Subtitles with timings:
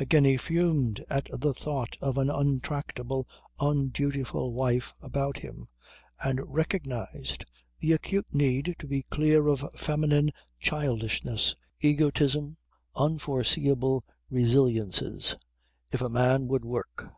[0.00, 3.28] Again he fumed at the thought of an untractable,
[3.60, 5.68] undutiful wife about him,
[6.24, 7.44] and recognised
[7.80, 12.56] the acute need to be clear of feminine childishness, egotism,
[12.94, 14.02] unforeseeable
[14.32, 15.36] resiliences,
[15.92, 17.12] if a man would work.